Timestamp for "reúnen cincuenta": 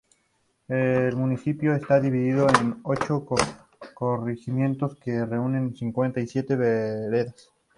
5.27-6.19